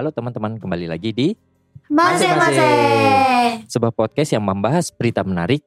[0.00, 1.28] Halo teman-teman, kembali lagi di
[1.88, 2.70] Maze maze.
[3.70, 5.62] sebuah podcast yang membahas berita menarik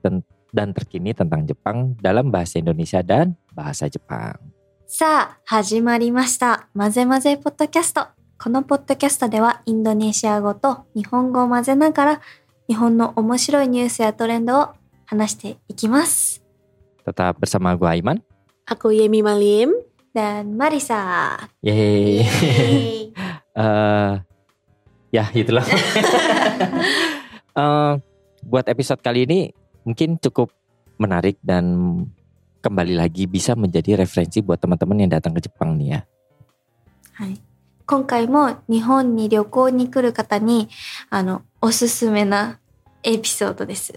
[0.00, 0.22] ten-
[0.54, 4.38] dan terkini tentang Jepang dalam bahasa Indonesia dan bahasa Jepang.
[4.86, 6.68] さあ、始まりました。
[6.74, 8.06] まぜまぜポッドキャスト。
[8.38, 12.20] このポッドキャストでは、インドネシア語と日本語を混ぜながら、
[12.68, 14.68] 日本の面白いニュースやトレンドを
[15.06, 16.42] 話していきます。
[17.04, 18.22] Tetap bersama gue Aiman.
[18.68, 19.72] Aku Yemi Malim.
[20.14, 21.50] Dan Marisa.
[21.60, 22.22] Yeay.
[22.22, 23.27] Yeay.
[23.54, 24.12] Eh,
[25.14, 25.64] ya itulah.
[27.54, 27.92] Eh,
[28.42, 29.54] buat episode kali ini
[29.86, 30.50] mungkin cukup
[30.98, 31.64] menarik dan
[32.58, 36.00] kembali lagi bisa menjadi referensi buat teman-teman yang datang ke Jepang nih ya.
[37.14, 37.38] はい。
[37.86, 40.68] 今回も日本に旅行に来る方に、
[41.10, 42.58] あの、おすすめな
[43.04, 43.94] エピソードです。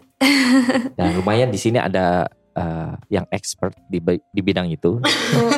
[0.97, 4.99] Dan lumayan di sini ada eh, yang expert di, bi- di bidang itu.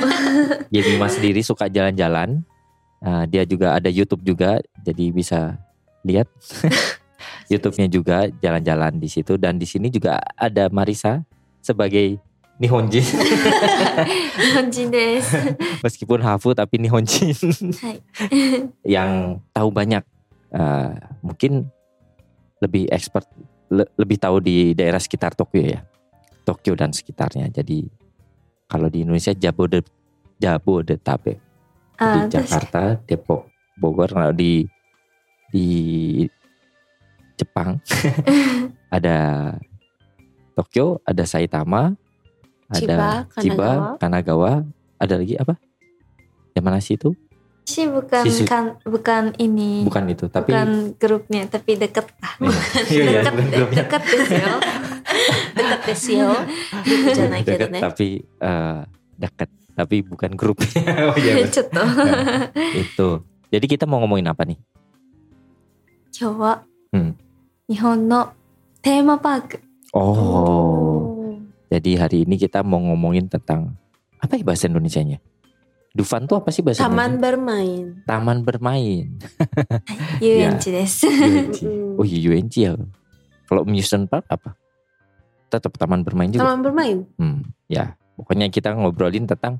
[0.72, 2.46] Jadi Mas sendiri suka jalan-jalan.
[3.05, 5.61] Nah, dia juga ada YouTube juga, jadi bisa
[6.09, 6.25] lihat
[7.53, 11.21] YouTube-nya juga jalan-jalan di situ dan di sini juga ada Marisa
[11.61, 12.17] sebagai
[12.57, 13.05] Nihonjin.
[14.41, 15.27] Nihonjin des.
[15.85, 17.35] Meskipun hafu tapi Nihonjin.
[18.87, 20.05] yang tahu banyak.
[20.55, 21.67] Uh, mungkin
[22.63, 23.27] lebih expert
[23.75, 25.83] le lebih tahu di daerah sekitar Tokyo ya.
[26.47, 27.51] Tokyo dan sekitarnya.
[27.51, 27.91] Jadi
[28.71, 29.83] kalau di Indonesia Jabode
[30.39, 31.44] Jabodetabek.
[31.95, 33.07] Uh, di Jakarta, terus...
[33.07, 33.43] Depok,
[33.79, 34.67] Bogor, kalau di
[35.55, 35.67] di
[37.39, 37.79] Jepang
[38.97, 39.19] ada
[40.55, 41.95] Tokyo, ada Saitama,
[42.71, 44.63] ada Chiba, Kanagawa.
[44.95, 45.59] Ada lagi apa?
[46.55, 47.11] Yang mana sih itu?
[47.65, 49.83] Si bukan kan, bukan ini.
[49.83, 50.71] Bukan itu, tapi bukan
[51.01, 52.35] grupnya, tapi deket lah.
[52.87, 54.01] Iya, deket, iya, iya bukan
[55.55, 56.31] deket desio,
[56.87, 58.09] deket deket, tapi
[58.43, 58.85] uh,
[59.17, 60.63] deket tapi bukan grup.
[61.11, 61.91] oh, iya, nah,
[62.75, 63.09] itu.
[63.51, 64.59] Jadi kita mau ngomongin apa nih?
[66.15, 66.63] Coba.
[66.95, 67.19] Hmm.
[67.67, 68.35] Nihon no
[68.79, 69.59] tema park.
[69.95, 70.15] Oh.
[70.15, 71.03] oh.
[71.71, 73.75] Jadi hari ini kita mau ngomongin tentang
[74.23, 75.19] apa ya bahasa Indonesianya?
[75.95, 77.23] Dufan tuh apa sih bahasa Taman Indonesia?
[77.23, 77.83] bermain.
[78.03, 79.07] Taman bermain.
[80.23, 80.83] UNC ya.
[80.83, 80.95] des.
[81.07, 81.59] UNC.
[81.99, 82.75] Oh iya UNC ya.
[83.47, 84.59] Kalau amusement park apa?
[85.51, 86.43] Tetap taman bermain juga.
[86.43, 86.99] Taman bermain.
[87.15, 87.95] Hmm, ya.
[88.15, 89.59] Pokoknya kita ngobrolin tentang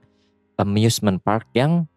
[0.59, 1.91] amusement park yang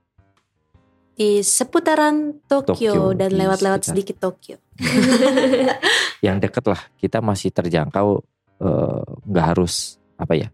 [1.17, 4.61] Di seputaran Tokyo, Tokyo, dan lewat-lewat sedikit Tokyo.
[6.25, 6.77] yang deket lah.
[6.93, 8.21] Kita masih terjangkau
[8.61, 10.53] eh, nggak harus apa ya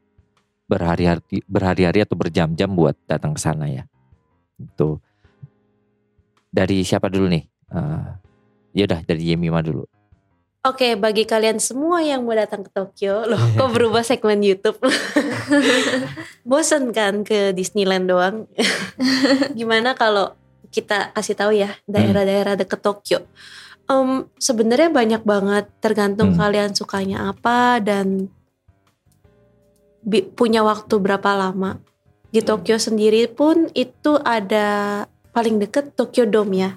[0.63, 3.83] berhari-hari berhari-hari atau berjam-jam buat datang ke sana ya.
[4.55, 5.03] Itu
[6.47, 7.43] dari siapa dulu nih?
[7.75, 8.07] Eh,
[8.71, 9.83] ya udah dari Yemima dulu.
[10.63, 14.79] Oke, bagi kalian semua yang mau datang ke Tokyo, loh kok berubah segmen YouTube?
[16.47, 18.47] Bosen kan ke Disneyland doang?
[19.59, 20.31] Gimana kalau
[20.71, 23.27] kita kasih tahu ya daerah-daerah deket Tokyo?
[23.85, 26.39] Em, Sebenarnya banyak banget, tergantung Hmm.
[26.39, 28.31] kalian sukanya apa dan
[29.99, 31.83] bi- punya waktu berapa lama.
[32.31, 35.03] Di Tokyo sendiri pun itu ada
[35.35, 36.71] paling deket Tokyo Dome ya.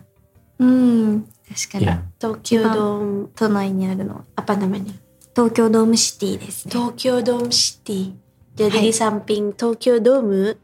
[0.59, 2.02] うん確かに、 Ya.
[2.20, 4.94] Tokyo Cuma- Dome 都内にあるの apa namanya?
[5.36, 8.16] 東京ドームシティですね Tokyo Dome City.
[8.56, 8.84] Jadi Hai.
[8.84, 10.56] di samping Tokyo Dome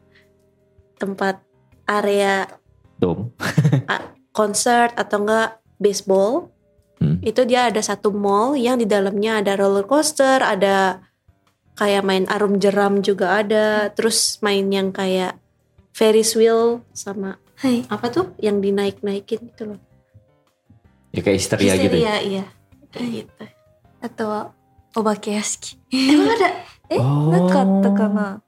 [0.98, 1.40] tempat
[1.88, 2.44] area
[3.00, 3.32] Dom.
[4.32, 6.50] konser atau enggak baseball
[6.98, 7.22] Hmm.
[7.22, 10.98] itu dia ada satu mall yang di dalamnya ada roller coaster, ada
[11.78, 15.38] kayak main arum jeram juga ada, terus main yang kayak
[15.94, 19.78] Ferris wheel sama はい apa tuh yang dinaik-naikin itu loh.
[21.12, 21.96] Ya kayak histeria gitu.
[21.96, 22.16] ya.
[22.16, 22.44] Histeria, iya.
[22.92, 23.44] Kayak gitu.
[24.00, 24.52] あとは
[24.96, 26.52] お化け屋敷 Emang ada?
[26.90, 27.30] え、 Oh.
[27.32, 28.42] なかったかな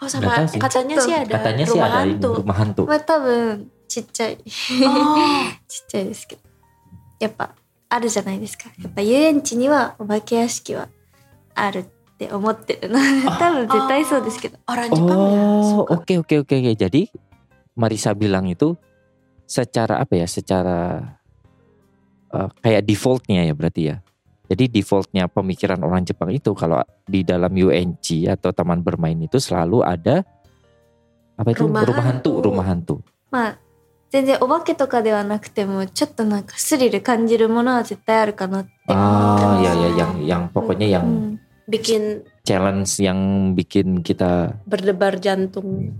[0.00, 0.58] Oh Nggak sama tahu sih.
[0.60, 2.28] katanya sih ada Katanya sih rumah ada ini, hantu.
[2.42, 2.82] rumah hantu.
[2.86, 4.38] まあ多分ちっちゃい
[4.84, 5.16] Oh.
[5.68, 6.42] ちっちゃいですけど
[7.20, 7.54] やっぱ
[7.88, 10.88] あるじゃないですかやっぱ遊園地にはお化け屋敷は
[11.54, 11.84] あるっ
[12.18, 12.98] て思ってるな
[13.38, 15.94] 多分絶対そうですけど Orang Jepang ya Oh, suka.
[15.94, 16.74] oke oke oke oke.
[16.76, 17.10] Jadi
[17.78, 18.74] Marisa bilang itu
[19.46, 20.26] secara apa ya?
[20.26, 21.18] Secara
[22.32, 23.96] eh, kayak defaultnya ya berarti ya.
[24.48, 29.84] Jadi defaultnya pemikiran orang Jepang itu kalau di dalam UNC atau taman bermain itu selalu
[29.84, 30.24] ada
[31.36, 32.46] apa itu Rumah rumah hantu, hantu.
[32.48, 32.96] rumah hantu.
[33.30, 33.58] まあ
[34.08, 39.64] 全然お化けとかではなくてもちょっとなんかスリル感じるものは絶対あるかなって思ってま Ah す。
[39.64, 45.92] ya ya yang yang pokoknya yang うん、 bikin challenge yang bikin kita berdebar jantung.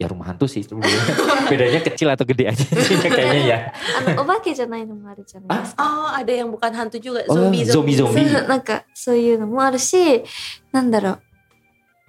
[0.00, 0.98] ya rumah hantu sih sebenarnya.
[1.46, 3.58] bedanya kecil atau gede aja sih kayaknya ya
[4.02, 5.84] あのお化けじゃないのもあるじゃないですか。
[5.84, 7.94] Oh, ada yang bukan hantu juga, Oh, zombie zombie.
[7.94, 8.26] zombie-zombie.
[8.32, 10.24] そうなんかそういうのもあるし
[10.72, 11.20] なんだろう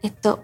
[0.04, 0.42] えっと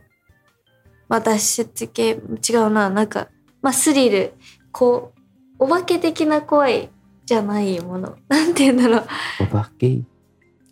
[1.09, 3.29] またしつけ違うななんか
[3.63, 4.33] まあスリル
[4.71, 6.89] こうお化け的な怖い
[7.25, 9.05] じゃないものなんて言うんだろう
[9.49, 10.03] Obake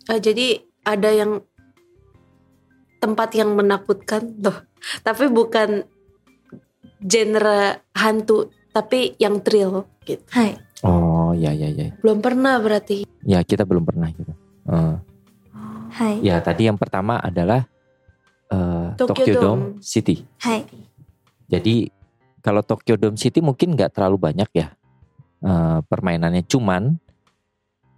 [0.08, 1.42] Ah, jadi ada yang
[2.98, 4.64] tempat yang menakutkan loh,
[5.04, 5.84] tapi bukan
[7.03, 10.23] genre hantu tapi yang thrill gitu.
[10.33, 10.57] Hai.
[10.83, 11.95] Oh ya ya ya.
[12.03, 13.07] Belum pernah berarti.
[13.23, 14.33] Ya kita belum pernah gitu.
[14.67, 14.97] Uh.
[15.93, 16.19] Hai.
[16.25, 17.69] Ya tadi yang pertama adalah
[18.49, 19.43] uh, Tokyo, Tokyo Dome.
[19.43, 20.25] Dome City.
[20.41, 20.65] Hai.
[21.47, 21.91] Jadi
[22.43, 24.73] kalau Tokyo Dome City mungkin nggak terlalu banyak ya
[25.45, 26.97] uh, permainannya, cuman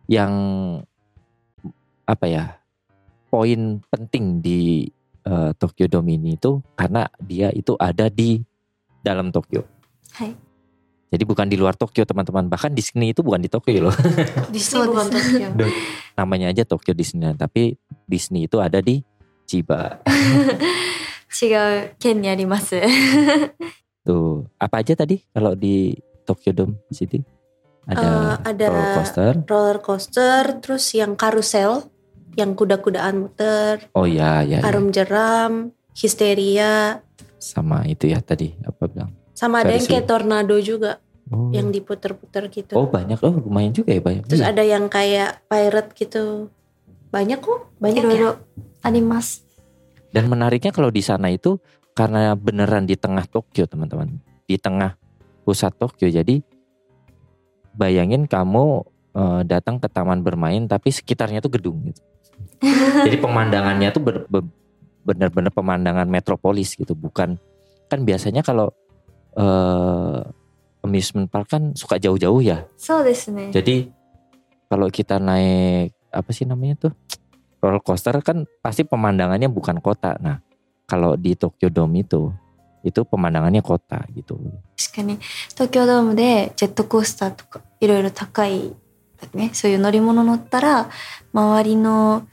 [0.06, 0.34] yang
[2.06, 2.44] apa ya
[3.34, 4.86] poin penting di
[5.26, 8.38] uh, Tokyo Dome ini itu karena dia itu ada di
[9.06, 9.62] dalam Tokyo.
[10.18, 10.34] Hai.
[11.14, 12.50] Jadi bukan di luar Tokyo teman-teman.
[12.50, 13.96] Bahkan Disney itu bukan di Tokyo loh.
[14.56, 15.48] Disney oh, bukan Tokyo.
[16.18, 17.30] Namanya aja Tokyo Disney.
[17.38, 17.78] Tapi
[18.10, 19.06] Disney itu ada di
[19.46, 20.02] Chiba.
[21.30, 22.46] Chiba ken ni.
[24.06, 25.94] Tuh, apa aja tadi kalau di
[26.26, 27.22] Tokyo Dome City?
[27.86, 29.34] Ada, uh, ada roller coaster.
[29.46, 31.86] Roller coaster, terus yang karusel,
[32.34, 33.90] yang kuda-kudaan muter.
[33.94, 34.62] Oh iya, iya.
[34.62, 34.66] iya.
[34.66, 35.06] Arum ya.
[35.06, 37.06] jeram, histeria,
[37.46, 39.12] sama itu ya tadi apa bilang?
[39.38, 40.98] Sama ada yang kayak tornado juga.
[41.30, 41.50] Oh.
[41.50, 42.74] Yang diputer-puter gitu.
[42.78, 44.26] Oh banyak oh lumayan juga ya banyak.
[44.30, 46.54] Terus ada yang kayak pirate gitu.
[47.10, 48.14] Banyak kok, banyak ya.
[48.14, 48.32] ya.
[48.86, 49.42] Animas.
[50.14, 51.58] Dan menariknya kalau di sana itu
[51.98, 54.22] karena beneran di tengah Tokyo teman-teman.
[54.46, 54.94] Di tengah
[55.42, 56.46] pusat Tokyo jadi
[57.74, 62.02] bayangin kamu uh, datang ke taman bermain tapi sekitarnya tuh gedung gitu.
[63.08, 64.44] Jadi pemandangannya tuh ber, ber,
[65.05, 67.41] bener-bener pemandangan metropolis gitu, bukan
[67.91, 68.71] kan biasanya kalau
[69.35, 70.21] eh,
[70.85, 72.67] amusement park kan suka jauh-jauh ya.
[72.77, 73.51] そうですね。
[73.53, 73.93] Jadi
[74.71, 76.93] kalau kita naik apa sih namanya tuh
[77.63, 80.17] roller coaster kan pasti pemandangannya bukan kota.
[80.21, 80.41] Nah
[80.89, 82.33] kalau di Tokyo Dome itu
[82.81, 84.41] itu pemandangannya kota gitu.
[84.77, 85.19] 確かに
[85.53, 88.75] 東京ドームでジェットコースターとかいろいろ高い、
[89.35, 90.91] ね、そういう乗り物乗ったら
[91.33, 92.27] 周りの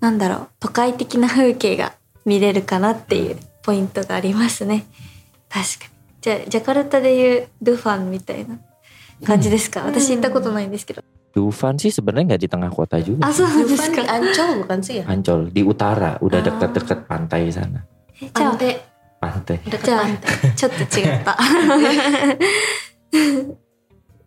[0.00, 1.94] なんだろう都会的な風景が
[2.24, 4.86] 見れるかなっていうポイントがありますね。
[5.48, 5.90] 確かに。
[6.20, 8.58] じゃジャカルタでいうドゥファンみたいな
[9.24, 11.02] 感じですか、私行ったことないんですけど、
[11.34, 14.12] ドゥファンすぶんレンがじたがこたじゅうあそうですか？
[14.12, 17.84] アンチョウかんすアンチョウディウタラウダダカタカタパンタイザナ
[18.20, 18.84] じゃあで
[19.20, 19.78] パンテイじゃ
[20.56, 21.38] ちょっと違った。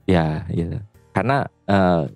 [0.08, 0.66] いやいや
[1.14, 2.10] karena uh,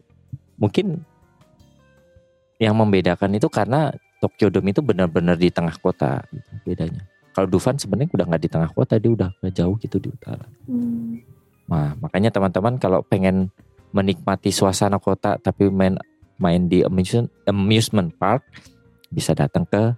[2.64, 3.92] yang membedakan itu karena
[4.24, 7.04] Tokyo Dome itu benar-benar di tengah kota gitu, bedanya.
[7.36, 10.48] Kalau Dufan sebenarnya udah nggak di tengah kota, dia udah jauh gitu di utara.
[10.64, 11.20] Hmm.
[11.68, 13.52] Nah, makanya teman-teman kalau pengen
[13.92, 16.00] menikmati suasana kota tapi main
[16.40, 18.48] main di amusement, park
[19.12, 19.92] bisa datang ke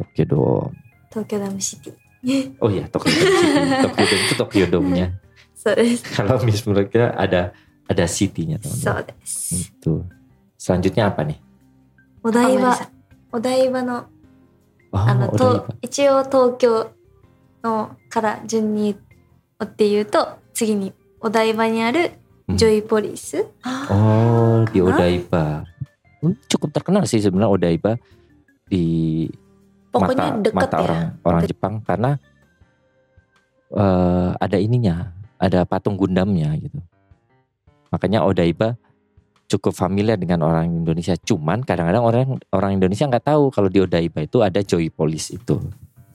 [0.00, 0.74] Tokyo Dome.
[1.12, 1.92] Tokyo Dome City.
[2.58, 3.84] Oh iya, Tokyo Dome City.
[3.84, 5.08] Tokyo Dome itu Tokyo Dome-nya.
[5.58, 5.74] So,
[6.14, 7.50] kalau amusement ada
[7.90, 9.10] ada city-nya teman-teman.
[9.26, 10.06] So, itu.
[10.54, 11.34] Selanjutnya apa nih?
[12.23, 12.87] お台場あごめんなさい
[13.31, 14.05] お台場の
[14.93, 15.37] Oh, あの Odaiba.
[15.37, 16.91] と一応東京
[17.63, 18.95] のから順に
[19.63, 22.11] っていうと次にお台場にある
[22.43, 22.57] Hmm.
[22.59, 23.47] ジョイポリス、
[23.89, 24.91] Oh, di Hah?
[24.91, 25.63] Odaiba.
[26.19, 27.95] Hmm, Cukup terkenal sih sebenarnya Odaiba
[28.67, 29.31] di
[29.87, 30.83] Pokoknya mata deket mata ya.
[30.83, 32.11] orang orang Jepang karena
[33.71, 36.83] eh, ada ininya, ada patung Gundamnya gitu.
[37.95, 38.75] Makanya Odaiba
[39.47, 41.13] cukup familiar dengan orang Indonesia.
[41.13, 45.59] Cuman kadang-kadang orang orang Indonesia nggak tahu kalau di Odaiba itu ada Joy Police itu.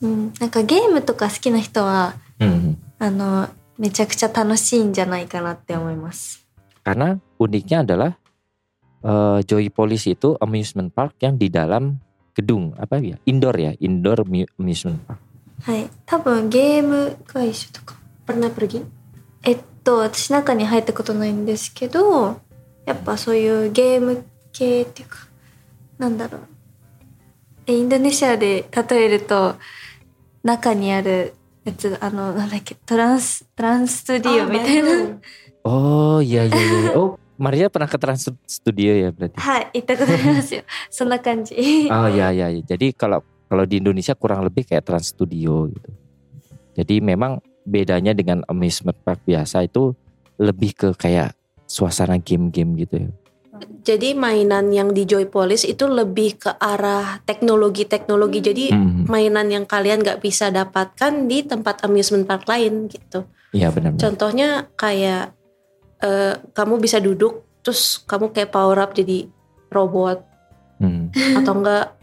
[0.01, 2.79] うん、なんかゲームとか好きな人は Hmm.
[2.99, 6.47] あのめちゃくちゃ楽しいんじゃないかなって思います。
[6.83, 8.15] Karena uniknya adalah
[9.03, 11.99] eh, Joy Police itu amusement park yang di dalam
[12.31, 15.19] gedung apa ya indoor ya indoor mu- amusement park.
[15.63, 18.85] はい、多分ゲーム会社とか Pernah pergi?
[19.43, 22.39] えっと私中に入ったことないんですけど
[22.85, 25.17] やっぱそういうゲーム系っていうか
[25.97, 26.41] なんだろう
[27.67, 29.55] えインドネシアで例えると
[30.43, 31.33] 中にある
[31.65, 35.19] やつあのなんだっけトランストランススタディオみたいな Bandung.
[35.67, 36.91] Oh iya iya iya.
[36.95, 39.35] Oh Maria pernah ke Trans Studio ya berarti.
[39.39, 41.55] はい行ったことありますよそんな感じ
[41.91, 42.47] Oh iya iya.
[42.51, 42.63] iya.
[42.63, 45.89] Jadi kalau kalau di Indonesia kurang lebih kayak Trans Studio gitu.
[46.79, 49.91] Jadi memang bedanya dengan amusement park biasa itu
[50.39, 51.35] lebih ke kayak
[51.74, 53.10] suasana game-game gitu ya.
[53.84, 58.38] Jadi mainan yang di Joypolis itu lebih ke arah teknologi-teknologi.
[58.42, 63.26] Jadi Hmm, mainan yang kalian nggak bisa dapatkan di tempat amusement park lain gitu.
[63.54, 63.94] Iya benar.
[63.98, 65.34] Contohnya kayak
[66.02, 69.26] eh, kamu bisa duduk terus kamu kayak power up jadi
[69.70, 70.20] robot
[70.82, 71.08] Hmm.
[71.38, 71.94] atau enggak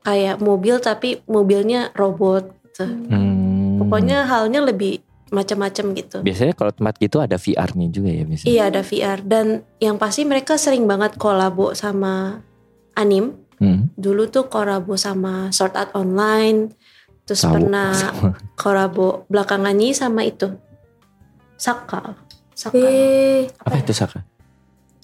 [0.00, 2.88] kayak mobil tapi mobilnya robot gitu.
[2.88, 3.76] Hmm.
[3.76, 6.16] Pokoknya halnya lebih macam-macam gitu.
[6.20, 8.48] biasanya kalau tempat gitu ada VR-nya juga ya biasanya.
[8.48, 9.46] Iya ada VR dan
[9.78, 12.42] yang pasti mereka sering banget kolabo sama
[12.92, 13.38] anim.
[13.56, 13.92] Hmm.
[13.94, 16.72] Dulu tuh kolabo sama Sword Art Online,
[17.22, 17.52] terus Tahu.
[17.54, 18.28] pernah Sama.
[18.62, 20.50] kolabo belakangan ini sama itu
[21.54, 22.16] Saka.
[22.52, 22.74] Saka.
[22.74, 24.24] Eh, Apa itu Saka?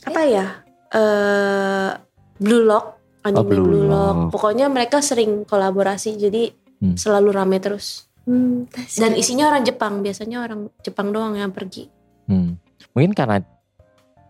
[0.03, 0.47] Apa ya?
[0.89, 1.91] Eh
[2.37, 2.87] Blue Lock,
[3.23, 4.17] anime Oh, Blue Blue, Lock.
[4.17, 4.17] Lock.
[4.33, 6.93] Pokoknya mereka sering kolaborasi jadi Hmm.
[6.93, 8.05] selalu rame terus.
[8.28, 9.20] うん、確か Dan に。
[9.20, 11.90] isinya orang Jepang, biasanya orang Jepang doang yang pergi.
[12.30, 12.58] Hmm.
[12.94, 13.42] Mungkin karena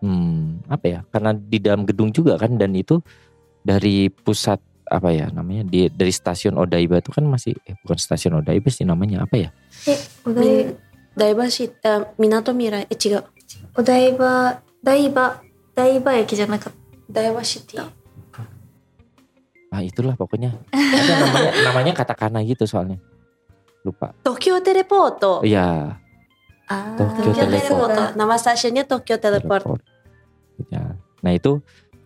[0.02, 1.00] hmm, apa ya?
[1.12, 3.04] Karena di dalam gedung juga kan dan itu
[3.62, 4.60] dari pusat
[4.92, 8.84] apa ya namanya di dari stasiun Odaiba itu kan masih eh bukan stasiun Odaiba sih
[8.84, 9.50] namanya apa ya?
[9.88, 10.76] え、お台
[11.12, 13.24] Daibashi, eh, Minato Mirai, eh 違う。
[13.76, 15.42] お台場、台場、
[15.76, 16.74] 台場駅じゃなかっ
[17.12, 17.76] Daiwa City.
[19.72, 20.56] Ah itulah pokoknya.
[20.72, 23.00] Ada namanya namanya katakana gitu soalnya.
[23.86, 24.14] Lupa.
[24.24, 25.42] Tokyo Teleport.
[25.46, 25.98] Iya.
[26.68, 26.74] た。
[26.74, 27.90] あー Tokyo Tokyo Teleport.
[27.92, 28.16] Teleport.
[28.16, 29.64] Nama stasiunnya Tokyo Teleport.
[29.66, 29.82] Teleport.
[30.70, 30.96] Ya.
[31.22, 31.62] Nah itu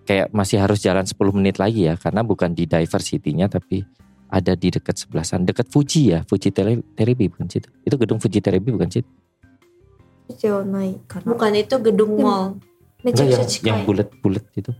[0.05, 3.83] kayak masih harus jalan 10 menit lagi ya karena bukan di Diversity-nya tapi
[4.29, 8.17] ada di dekat sebelah sana dekat Fuji ya Fuji Tele- Terebi bukan situ itu gedung
[8.21, 9.07] Fuji Terebi bukan situ
[10.41, 11.33] ではないかな。
[11.33, 12.57] Bukan itu gedung mall.
[13.03, 13.69] めちゃく Enggak ちゃ yang 近い。
[13.69, 14.73] yang bulat-bulat itu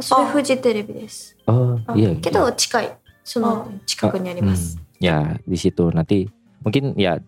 [0.00, 1.36] それフジテレビです。
[1.46, 2.98] oh あ iya けど近い。
[3.22, 4.76] その近くにあります。
[4.98, 6.26] Hmm, ya di situ nanti
[6.65, 7.21] mungkin ya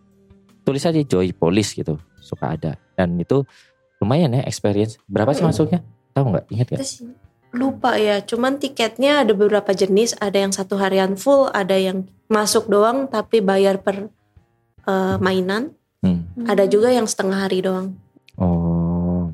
[0.65, 3.45] tulis aja Joy Police gitu suka ada dan itu
[4.01, 5.53] lumayan ya experience berapa sih Hmm.
[5.53, 5.79] masuknya
[6.11, 7.05] tahu nggak ingat nggak 私、
[7.55, 13.07] Lupa ya, cuman tiketnya ada beberapa jenis, ada yang satu harian full, ada yang masuk doang
[13.07, 14.11] tapi bayar per
[14.83, 15.71] eh, mainan,
[16.03, 16.27] Hmm.
[16.45, 17.95] ada juga yang setengah hari doang.
[18.37, 19.33] Oh.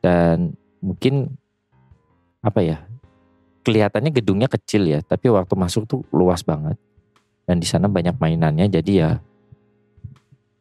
[0.00, 1.36] Dan mungkin
[2.40, 2.78] apa ya?
[3.60, 6.80] Kelihatannya gedungnya kecil ya, tapi waktu masuk tuh luas banget
[7.45, 9.09] Dan di sana banyak mainannya jadi ya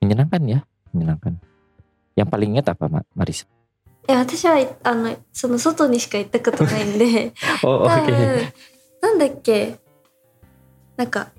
[0.04, 0.60] menyenangkan ya,
[0.92, 1.40] menyenangkan.
[2.14, 3.48] Yang paling ingat apa, Ma- Maris?
[4.06, 7.32] いや、私は、あの、その外にしか行ったことないんで、
[7.64, 8.52] Oh, 多分、
[9.00, 9.78] なんだっけ、
[10.98, 11.32] なんか、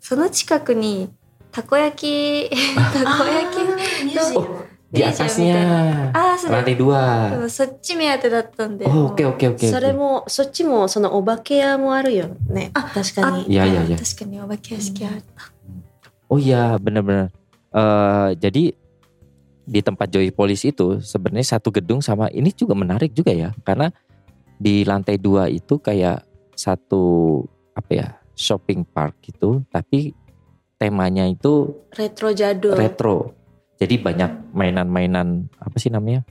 [0.00, 1.14] その近くに、
[1.52, 6.12] たこ焼き、たこ焼き、 Oh, di atasnya.
[6.12, 7.40] ああ、それ、 Lantai で dua.
[7.40, 9.70] もそっち目当てだったんで、 Oh, もう oke oke oke.
[9.70, 12.70] それも、そっちもそのお化け屋もあるよね。
[12.74, 13.46] あ確かに。
[13.48, 13.96] Iya iya iya.
[13.96, 15.22] 確かにお化け屋敷ある。
[16.28, 17.32] Oh iya benar-benar.
[17.72, 18.72] Eh jadi
[19.62, 23.88] di tempat Joy Police itu sebenarnya satu gedung sama ini juga menarik juga ya karena
[24.58, 26.26] di lantai dua itu kayak
[26.58, 27.40] satu
[27.72, 30.12] apa ya shopping park gitu tapi
[30.76, 32.74] temanya itu Retro jadul.
[32.74, 33.16] retro.
[33.77, 36.25] Jadi banyak mainan-mainan apa sih namanya?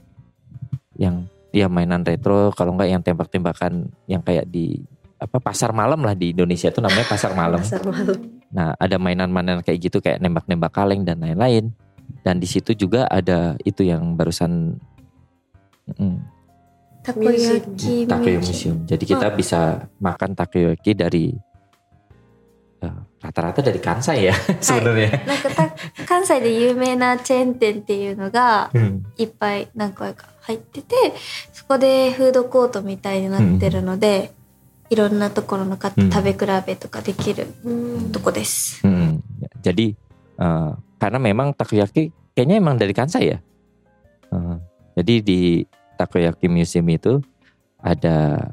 [0.99, 4.83] Yang dia mainan retro, kalau enggak yang tembak-tembakan yang kayak di
[5.17, 7.63] apa pasar malam lah di Indonesia itu namanya pasar malam.
[7.63, 8.17] pasar malam.
[8.47, 11.73] Nah, ada mainan-mainan kayak gitu kayak nembak-nembak kaleng dan lain-lain.
[12.23, 14.75] Dan di situ juga ada itu yang barusan
[15.91, 16.17] mm,
[17.03, 18.07] takoyaki.
[18.07, 18.77] Takoyaki museum.
[18.83, 19.35] Jadi kita oh.
[19.35, 21.31] bisa makan takoyaki dari
[23.22, 25.22] rata-rata dari Kansai ya sebenarnya.
[25.26, 25.70] なんかた
[26.06, 29.02] 関西で有名なチェーン店っていうのが Hmm.
[29.16, 30.96] いっぱい何回か入ってて
[31.52, 34.32] そこでフードコートみたいになってるので、
[34.90, 38.10] いろんなところの買ってうん食べ比べとかできる Hmm.
[38.10, 38.84] とこです。
[38.86, 39.20] Hmm.
[39.62, 39.94] Jadi
[40.38, 43.38] eh, karena memang takoyaki kayaknya emang dari Kansai ya.
[44.32, 44.56] Eh,
[44.98, 45.40] jadi di
[45.96, 47.22] takoyaki museum itu
[47.78, 48.50] ada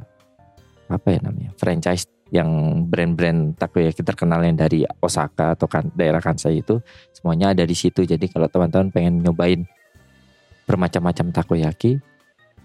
[0.90, 2.50] apa ya namanya franchise yang
[2.86, 6.78] brand-brand takoyaki terkenal yang dari Osaka atau kan daerah Kansai itu
[7.10, 8.06] semuanya ada di situ.
[8.06, 9.66] Jadi kalau teman-teman pengen nyobain
[10.70, 11.98] bermacam-macam takoyaki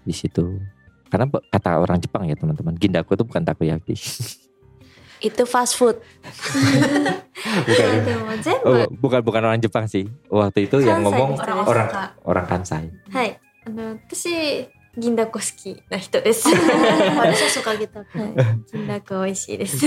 [0.05, 0.61] di situ.
[1.09, 3.97] Karena be- kata orang Jepang ya teman-teman, gindaku itu bukan takoyaki.
[5.17, 5.97] Itu fast food.
[7.65, 7.87] bukan.
[8.05, 10.05] でも全 Oh, 部 bukan bukan orang Jepang sih.
[10.29, 12.85] Waktu itu yang 関西 ngomong の人です orang か orang Kansai.
[13.09, 16.47] はいあの私 銀だこ好きな人です。
[16.47, 17.99] Harusnya suka gitu.
[17.99, 18.33] はい
[18.71, 19.85] 銀だこ美味しいです。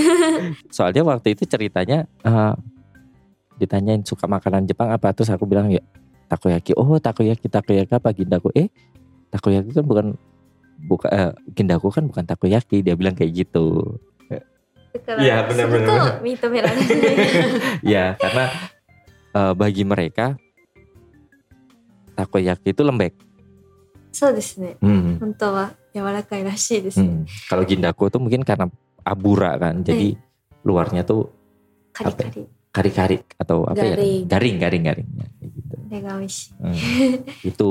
[0.69, 2.53] Soalnya waktu itu ceritanya eh,
[3.57, 5.81] ditanyain suka makanan Jepang apa terus aku bilang ya
[6.29, 6.77] takoyaki.
[6.77, 8.53] Oh takoyaki takoyaki apa gindaku?
[8.53, 8.69] Eh
[9.33, 10.07] takoyaki kan bukan
[10.85, 12.85] bukan eh, gindaku kan bukan takoyaki.
[12.85, 13.97] Dia bilang kayak gitu.
[14.89, 17.85] だから、 Iya, そ benar, れ benar, と認められない。
[17.85, 18.45] ya karena
[19.37, 20.37] eh, bagi mereka
[22.17, 23.13] takoyaki itu lembek.
[24.13, 24.77] そうですね。
[24.81, 25.19] Hmm.
[25.19, 27.01] 本当は柔らかいらしいです。
[27.01, 27.25] Hmm.
[27.49, 28.69] Kalau gindaku tuh mungkin karena
[29.05, 30.17] abura kan, jadi
[30.65, 31.29] luarnya tuh
[31.93, 32.47] カリカリ。
[32.69, 34.29] kari-kari atau apa Garing.
[34.29, 34.37] ya?
[34.37, 35.09] Garing, garing, garing.
[35.09, 35.73] Ya, kayak gitu.
[35.73, 36.53] これが美味しい。
[36.61, 36.75] Hmm.
[37.41, 37.69] itu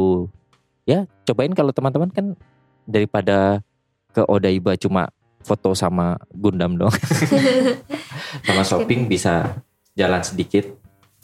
[0.89, 2.27] ya cobain kalau teman-teman kan
[2.89, 3.63] daripada
[4.11, 5.13] ke Odaiba cuma
[5.45, 6.91] foto sama Gundam dong,
[8.43, 9.63] sama shopping bisa
[9.95, 10.67] jalan sedikit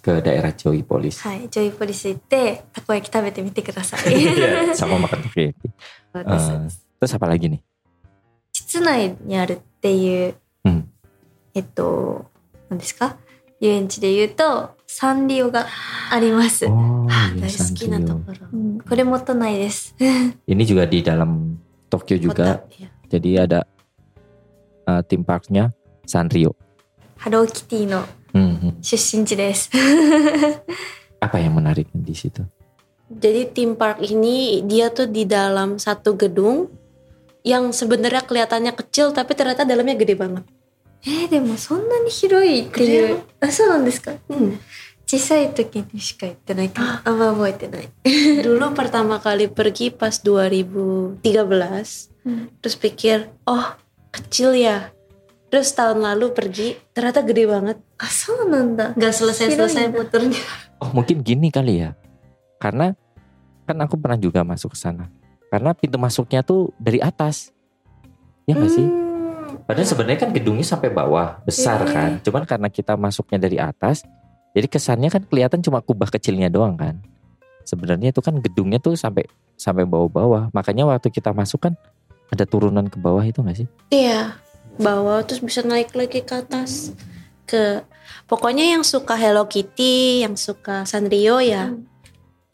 [0.04, 1.24] ke daerah Joy Polis.
[1.24, 1.48] はい。
[1.48, 4.12] ジョイポリス行って、たこ焼き食べてみてください。
[4.12, 5.72] Iya, sama makan takoyaki.
[6.12, 7.60] そう です Eh, terus apa lagi nih?
[8.52, 10.34] 室内にあるっていう、
[10.64, 10.88] うん
[11.54, 12.26] えっと、
[12.68, 13.16] 何ですか
[13.60, 15.66] 遊園地で言うと、サンリオが
[16.10, 16.66] あります。
[16.66, 18.06] Oh, 大 iya, 好きな Sanrio.
[18.06, 18.48] ところ。
[18.52, 19.96] うんこれも都内です。
[20.46, 21.56] Ini juga di dalam
[21.88, 22.60] Tokyo juga.
[22.60, 22.88] Kota, ya.
[23.08, 23.66] Jadi ada
[24.86, 25.72] uh, theme parknya
[26.04, 26.54] Sanrio.
[27.16, 28.72] ハローキティの Hmm, hmm.
[28.82, 29.70] 出身地です。
[31.20, 32.42] Apa yang menarik di situ?
[33.08, 36.68] Jadi theme park ini dia tuh di dalam satu gedung
[37.44, 40.44] yang sebenarnya kelihatannya kecil tapi ternyata dalamnya gede banget.
[41.06, 43.22] えー、でもそんなに広いっていう。
[43.40, 44.56] あ、そうなんですか Hmm.
[45.06, 47.88] 小さい時にしか行ってないから、あんま覚えてない。
[48.42, 51.20] Dulu pertama kali pergi pas 2013,
[52.64, 53.76] terus pikir, oh
[54.10, 54.90] kecil ya.
[55.49, 57.77] Terus tahun lalu pergi, ternyata gede banget.
[57.97, 58.93] Asal nanda.
[58.93, 60.37] Gak selesai-selesai puternya.
[60.77, 61.97] Oh mungkin gini kali ya.
[62.61, 62.93] Karena
[63.65, 65.09] kan aku pernah juga masuk ke sana.
[65.49, 67.49] Karena pintu masuknya tuh dari atas.
[68.45, 68.89] Ya gak hmm.
[69.65, 71.93] Padahal sebenarnya kan gedungnya sampai bawah, besar yeah.
[71.93, 72.09] kan.
[72.21, 74.05] Cuman karena kita masuknya dari atas,
[74.53, 77.01] jadi kesannya kan kelihatan cuma kubah kecilnya doang kan.
[77.65, 79.25] Sebenarnya itu kan gedungnya tuh sampai
[79.57, 80.53] sampai bawah-bawah.
[80.53, 81.73] Makanya waktu kita masuk kan
[82.29, 83.67] ada turunan ke bawah itu gak sih?
[83.89, 84.37] Iya.
[84.37, 86.92] Yeah bawah terus bisa naik lagi ke atas.
[87.46, 87.84] Ke
[88.26, 91.86] pokoknya yang suka Hello Kitty, yang suka Sanrio ya, Hmm.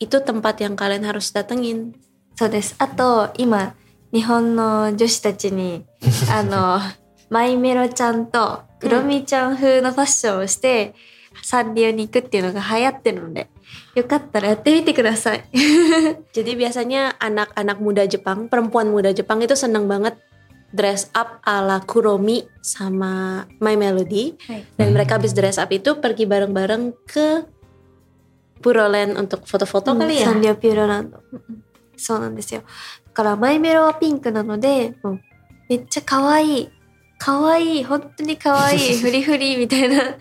[0.00, 1.94] itu tempat yang kalian harus datengin.
[2.36, 2.74] そうです。
[2.78, 3.74] あと、今、
[4.12, 5.84] 日本の女子たちに、
[6.32, 6.80] あの、
[7.28, 10.94] マイメロちゃんとクロミちゃん風のファッションをして、
[11.42, 13.48] サンリオに行くっていうのが流行ってるので、
[13.94, 15.44] よかったらやってみてください。
[16.32, 20.16] Jadi biasanya anak-anak muda Jepang, perempuan muda Jepang itu seneng banget
[20.75, 24.35] dress up ala Kuromi sama My Melody.
[24.75, 24.93] Dan Hmm.
[24.93, 27.47] mereka habis dress up itu pergi bareng-bareng ke
[28.59, 30.27] Puroland untuk foto-foto kali ya?
[30.27, 31.19] サンリオピューロランド。
[31.97, 32.61] そうなんですよ。
[32.61, 35.19] だから、マイメロはピンクなので、もう
[35.69, 36.69] めっちゃ可愛い。
[37.17, 37.83] 可愛い。
[37.83, 38.97] 本当に可愛い。
[38.97, 40.15] フリフリみたいな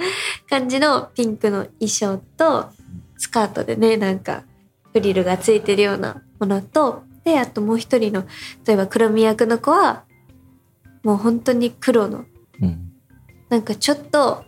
[0.48, 2.70] 感じのピンクの衣装と、
[3.18, 4.44] スカートでね、なんか、
[4.92, 8.24] フリルがついてるようなものと、で、あともう一人の、
[8.66, 10.04] 例えば黒見役の子は、
[11.03, 12.25] もう本当に黒の、
[12.59, 12.75] Hmm.
[13.49, 14.43] なんかちょっと、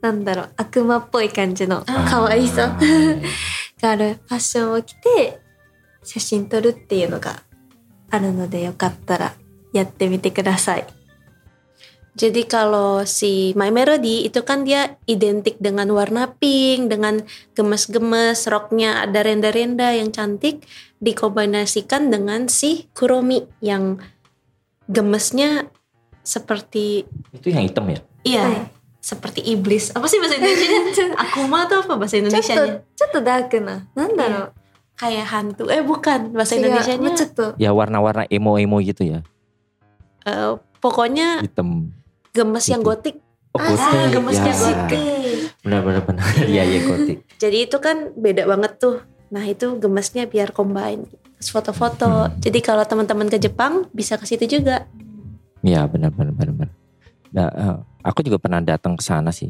[0.00, 2.78] なんだろう、悪魔っぽい感じのあー可愛さ。
[2.80, 3.20] Ah,
[3.80, 5.40] があるファッションを着て
[6.02, 7.42] 写真撮るっていうのが
[8.10, 9.34] あるのでよかったら
[9.72, 10.86] やってみてください。
[12.16, 17.20] Jadi kalau si My Melody itu kan dia identik dengan warna pink, dengan
[17.52, 20.64] gemes-gemes, roknya ada renda-renda yang cantik,
[21.04, 24.00] dikombinasikan dengan si Kuromi yang
[24.91, 25.71] gemesnya
[26.21, 28.65] seperti itu yang hitam ya iya oh.
[29.01, 33.71] seperti iblis apa sih bahasa Indonesia aku mah tuh apa bahasa Indonesia nya cetut kena
[33.71, 33.79] ah.
[33.97, 34.43] nanda iya.
[34.99, 37.11] kayak hantu eh bukan bahasa iya, Indonesia nya
[37.57, 39.19] ya warna-warna emo emo gitu ya
[40.29, 41.89] uh, pokoknya hitam
[42.35, 42.73] gemes gitu.
[42.77, 43.17] yang gotik
[43.51, 44.63] Oh, ah, gemesnya ya.
[44.63, 45.01] gotik.
[45.59, 46.23] Benar benar benar.
[46.51, 47.27] Iya iya gotik.
[47.35, 49.03] Jadi itu kan beda banget tuh.
[49.31, 51.07] Nah, itu gemesnya biar combine
[51.41, 52.29] terus foto-foto.
[52.29, 52.37] Hmm.
[52.37, 54.85] jadi kalau teman-teman ke Jepang bisa ke situ juga.
[55.65, 56.69] Iya benar benar benar
[57.31, 59.49] nah eh, aku juga pernah datang ke sana sih.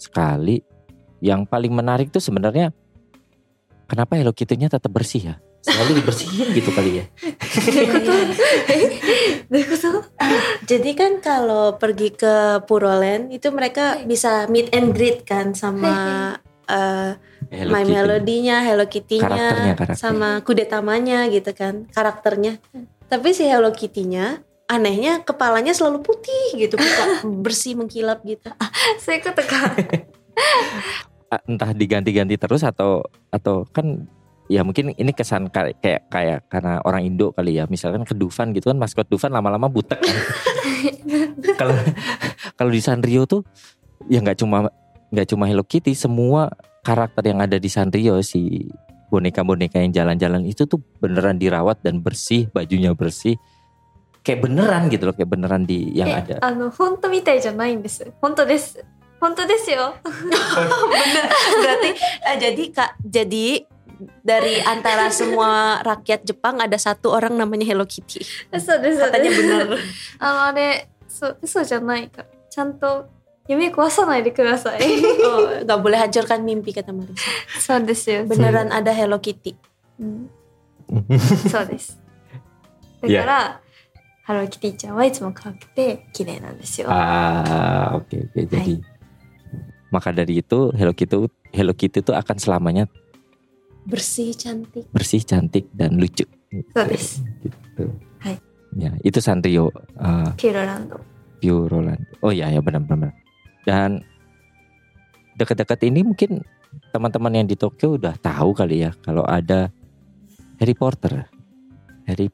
[0.00, 0.58] Sekali.
[1.20, 2.72] Yang paling menarik tuh sebenarnya
[3.84, 5.34] kenapa Hello Kitty-nya tetap bersih ya?
[5.60, 7.04] Selalu dibersihin gitu kali ya.
[10.64, 16.32] Jadi kan kalau pergi ke Puroland itu mereka bisa meet and greet kan sama
[16.64, 17.12] uh,
[17.50, 22.62] Hello My melodinya, Hello Kitty-nya, sama kudetamanya gitu kan, karakternya.
[23.10, 24.38] Tapi si Hello Kitty-nya
[24.70, 28.54] anehnya kepalanya selalu putih gitu, buka, bersih mengkilap gitu.
[29.04, 29.74] Saya ketekan.
[31.30, 34.02] Ah, entah diganti-ganti terus atau atau kan
[34.50, 38.74] ya mungkin ini kesan kayak kayak karena orang Indo kali ya misalkan kedufan gitu kan
[38.74, 40.16] maskot Dufan lama-lama butek kan.
[41.54, 41.78] kalau
[42.58, 43.46] kalau di Sanrio tuh
[44.10, 44.74] ya nggak cuma
[45.14, 46.50] nggak cuma Hello Kitty semua
[46.85, 48.69] karakter yang ada di Sanrio si
[49.09, 53.37] boneka-boneka yang jalan-jalan itu tuh beneran dirawat dan bersih, bajunya bersih.
[54.25, 56.35] Kayak beneran gitu loh, kayak beneran di yang え ada.
[56.41, 58.11] あの本当みたいじゃないんです。
[58.21, 58.83] 本当です。
[59.21, 59.95] 本当ですよ。
[60.01, 61.25] Bener.
[61.61, 63.65] Berarti eh, jadi kak, jadi
[64.25, 68.25] dari antara semua rakyat Jepang ada satu orang namanya Hello Kitty.
[68.59, 69.77] そうですそう Katanya です benar.
[70.19, 73.07] あのあれ そう嘘じゃないからちゃんと
[73.49, 77.21] 夢壊さないでください Oh, nggak boleh hancurkan mimpi kata Marisa.
[77.59, 79.55] そうですよ Beneran ada Hello Kitty.
[79.99, 80.29] うん
[81.49, 81.99] そうです
[83.01, 83.61] だから、
[84.23, 88.47] ハローキティちゃんはいつも可愛くて綺麗なんですよ Ah, oke oke.
[88.49, 88.81] Jadi
[89.91, 92.89] maka dari itu Hello Kitty Hello Kitty itu akan selamanya
[93.85, 94.89] Bersih, cantik.
[94.89, 96.25] bersih, cantik dan lucu.
[96.75, 97.21] そうです。
[97.77, 97.91] Gitu.
[98.17, 98.39] Hai.
[98.77, 99.69] Ya, itu Sanrio
[100.01, 100.99] uh, ピューロランド
[101.41, 102.01] Pure Roland.
[102.25, 103.13] Oh iya ya benar-benar.
[103.66, 104.04] Dan
[105.36, 106.44] dekat-dekat ini mungkin
[106.94, 109.72] teman-teman yang di Tokyo udah tahu kali ya kalau ada
[110.60, 111.26] Harry Potter.
[112.04, 112.28] Harry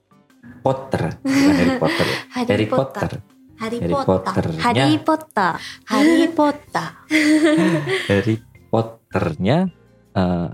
[0.64, 2.06] Potter, bukan Harry Potter.
[2.06, 2.16] Ya.
[2.36, 3.10] Harry, Harry Potter.
[3.10, 3.12] Potter.
[3.56, 4.46] Harry, Harry Potter.
[4.60, 5.52] Harry Potter.
[5.88, 6.88] Harry Potter.
[8.10, 8.36] Harry
[8.66, 9.58] Potternya
[10.18, 10.50] uh,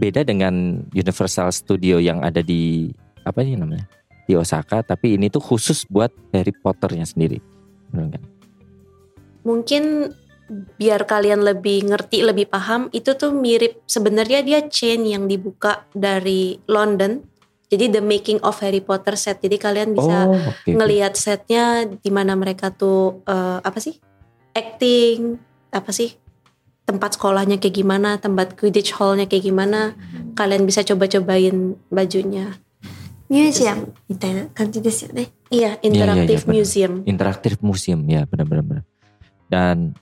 [0.00, 2.90] beda dengan Universal Studio yang ada di
[3.22, 3.86] apa ini namanya
[4.24, 7.42] di Osaka, tapi ini tuh khusus buat Harry Potternya sendiri.
[7.92, 8.37] Benar?
[9.47, 10.13] Mungkin
[10.77, 16.59] biar kalian lebih ngerti, lebih paham, itu tuh mirip sebenarnya dia chain yang dibuka dari
[16.67, 17.23] London.
[17.67, 19.41] Jadi the making of Harry Potter set.
[19.41, 20.69] Jadi kalian bisa oh, oke, oke.
[20.69, 23.97] ngelihat setnya di mana mereka tuh eh, apa sih
[24.53, 25.41] acting
[25.73, 26.13] apa sih
[26.85, 29.97] tempat sekolahnya kayak gimana tempat Quidditch hallnya kayak gimana
[30.37, 36.53] kalian bisa coba-cobain bajunya ーミュージアムみたいな感じですよね iya iya, iya, interactive benar.
[36.53, 38.85] museum Interaktif museum ya benar-benar.
[39.48, 39.96] dan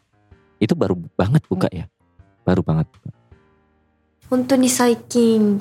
[0.59, 1.87] itu baru banget buka ya
[2.47, 2.87] baru banget.
[4.31, 4.71] Hontoni.
[4.71, 5.59] Hmm.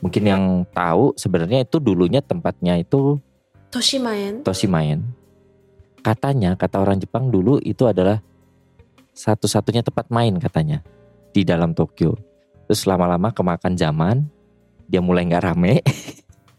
[0.00, 3.20] Mungkin yang tahu sebenarnya itu dulunya tempatnya itu
[3.70, 4.42] Toshimaen.
[4.42, 5.00] Toshimaen.
[6.00, 8.18] Katanya kata orang Jepang dulu itu adalah
[9.14, 10.80] satu-satunya tempat main katanya
[11.30, 12.16] di dalam Tokyo.
[12.66, 14.16] Terus lama-lama kemakan zaman,
[14.88, 15.84] dia mulai nggak rame,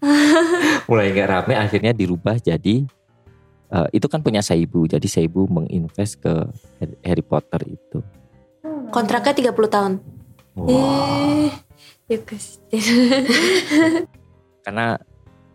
[0.90, 2.86] mulai nggak rame, akhirnya dirubah jadi
[3.72, 6.34] uh, itu kan punya saya ibu, Jadi Saibu menginvest ke
[7.02, 8.04] Harry Potter itu.
[8.92, 9.94] Kontraknya 30 tahun.
[10.54, 10.68] Wow.
[10.68, 11.50] Eh,
[12.12, 12.20] ya
[14.68, 15.00] Karena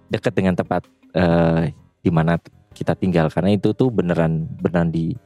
[0.08, 1.68] dekat dengan tempat uh,
[2.00, 2.40] di mana
[2.72, 5.16] kita tinggal karena itu tuh beneran beneran di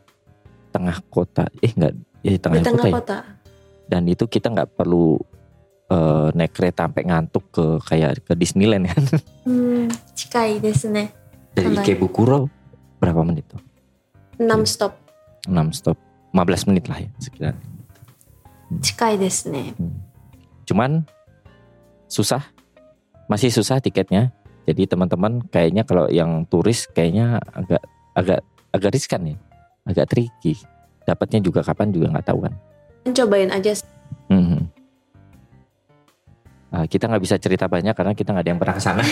[0.70, 2.94] tengah kota eh enggak ya eh, di tengah, di tengah kota, ya?
[2.94, 3.16] kota.
[3.18, 3.22] Ya.
[3.90, 5.18] dan itu kita nggak perlu
[5.90, 9.02] uh, naik kereta sampai ngantuk ke kayak ke Disneyland kan
[9.50, 11.10] hmm, cikai desne
[11.52, 12.59] dari Ikebukuro
[13.00, 13.60] berapa menit tuh?
[14.36, 14.56] 6 iya.
[14.68, 14.92] stop.
[15.48, 15.96] 6 stop.
[16.30, 17.54] 15 menit lah ya sekitar.
[18.70, 18.80] Hmm.
[18.80, 19.94] Cikai desu hmm.
[20.68, 21.02] Cuman
[22.06, 22.44] susah.
[23.26, 24.30] Masih susah tiketnya.
[24.68, 27.82] Jadi teman-teman kayaknya kalau yang turis kayaknya agak
[28.14, 29.36] agak agak riskan ya.
[29.88, 30.54] Agak tricky.
[31.02, 32.54] Dapatnya juga kapan juga nggak tahu kan.
[33.10, 33.74] Cobain aja.
[34.30, 34.70] Hmm.
[36.70, 39.02] Nah, kita nggak bisa cerita banyak karena kita nggak ada yang pernah ke sana.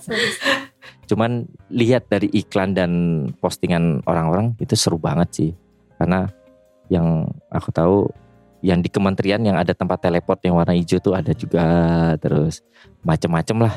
[1.09, 2.91] Cuman lihat dari iklan dan
[3.39, 5.51] postingan orang-orang itu seru banget sih.
[5.97, 6.27] Karena
[6.91, 8.09] yang aku tahu
[8.65, 11.65] yang di kementerian yang ada tempat teleport yang warna hijau tuh ada juga
[12.17, 12.65] terus
[13.05, 13.75] macem-macem lah.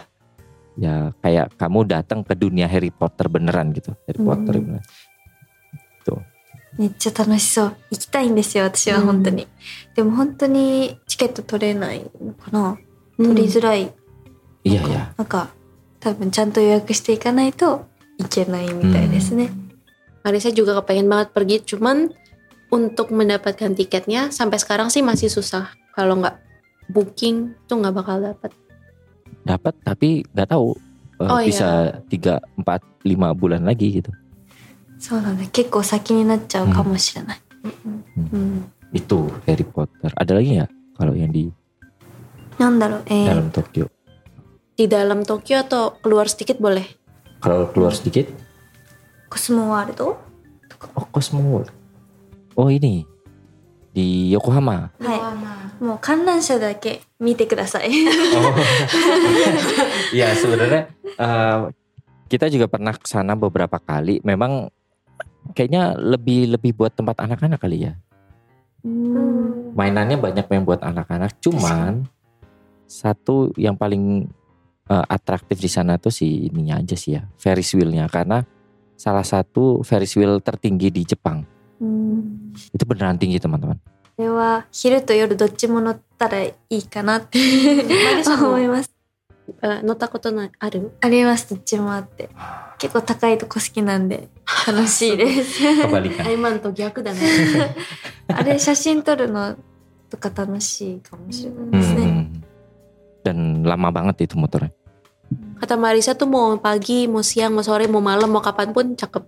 [0.78, 3.92] Ya kayak kamu datang ke dunia Harry Potter beneran gitu.
[4.06, 4.28] Harry Hmm.
[4.28, 4.86] Potter beneran.
[6.78, 9.48] めっちゃ楽しそう行きたいんですよ私は本当に、
[9.96, 12.78] でも本当にチケット取れないのかな
[13.16, 13.92] 取りづらい、
[14.64, 15.14] Iya ya.
[15.16, 15.50] なんか
[16.02, 17.86] 多分ちゃんと予約していかないと
[18.18, 19.50] いけないみたいですね、
[20.24, 22.10] Marisa juga kepengen banget pergi cuman
[22.68, 26.36] untuk mendapatkan tiketnya sampai sekarang sih masih susah kalau nggak
[26.90, 28.52] booking tuh nggak bakal dapat
[29.46, 30.76] Dapat tapi nggak tahu
[31.22, 31.48] eh, Oh, iya.
[31.48, 31.68] bisa
[32.06, 34.12] 3, 4, 5 bulan lagi gitu.
[34.98, 37.40] そうなんだ結構先になっちゃうかもしれない、
[38.34, 40.10] うん、 Itu Harry Potter.
[40.18, 40.66] Ada lagi ya
[40.98, 41.52] kalau yang di
[42.58, 43.88] なんだろうえー、 dalam Tokyo?
[44.73, 46.85] di dalam Tokyo atau keluar sedikit boleh?
[47.43, 48.25] Kalau keluar sedikit?
[49.29, 50.17] Kosemua itu?
[50.97, 51.65] Oh Kosemua.
[52.57, 53.05] Oh ini
[53.93, 54.89] di Yokohama.
[54.97, 55.19] Hai.
[55.83, 57.91] Mau kandansha dake mite kudasai.
[58.39, 58.53] Oh.
[60.19, 61.69] ya sebenarnya uh,
[62.29, 64.21] kita juga pernah ke sana beberapa kali.
[64.25, 64.73] Memang
[65.53, 67.93] kayaknya lebih lebih buat tempat anak-anak kali ya.
[68.81, 69.73] Hmm.
[69.77, 71.37] Mainannya banyak yang buat anak-anak.
[71.41, 72.05] Cuman
[72.89, 74.29] satu yang paling
[74.92, 78.44] eh, atraktif di sana tuh si ininya aja sih ya, Ferris wheel-nya karena
[78.96, 81.44] salah satu Ferris wheel tertinggi di Jepang.
[81.80, 83.78] うん、 Itu beneran tinggi teman-teman.
[84.18, 87.38] これは昼と夜どっちも乗ったらいいかなって
[88.26, 88.90] 思います
[89.62, 92.28] Eh, 乗ったことないあるありますどっちもあって
[92.78, 94.28] 結構高いとこ好きなんで
[94.66, 96.26] 楽しいです Kebalikan.
[96.26, 97.20] アイマンと逆だね
[98.28, 99.56] あれ写真撮るの
[100.10, 101.70] とか楽しいかもしれない Hmm.
[101.70, 102.30] ですね。
[103.24, 104.70] Dan lama banget itu motornya.
[105.62, 109.24] Kata Marisa tuh mau pagi, mau siang, mau sore, mau malam, mau kapanpun cakep.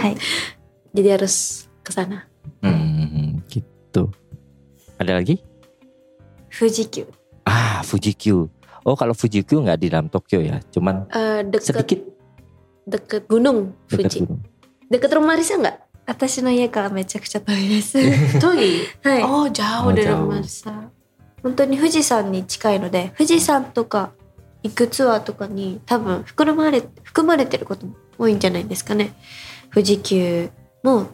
[0.00, 0.16] はい。
[0.94, 2.28] Jadi harus ke sana.
[2.62, 4.08] Hmm, gitu.
[4.98, 5.42] Ada lagi?
[6.50, 7.04] 富士急。
[7.44, 8.48] Ah, Fuji Q.
[8.84, 12.00] Oh, kalau Fuji Q nggak di dalam Tokyo ya, cuman Eh, deket sedikit
[12.86, 14.18] deket gunung dekat Fuji.
[14.24, 14.40] gunung.
[14.88, 15.76] Deket rumah Marisa nggak?
[16.06, 17.98] 私の家からめちゃくちゃ遠いです。
[18.38, 18.86] Togi.
[19.02, 19.22] はい。
[19.22, 20.22] Oh jauh Oh, dari jauh.
[20.30, 20.88] rumah Marisa.
[21.42, 24.12] 本当に富士山に近いので、富士山とか
[24.63, 29.13] 行くツアーとかに多分含まれ,含まれてることも多いんじゃないですかね。
[29.73, 30.49] 富士急
[30.83, 31.07] も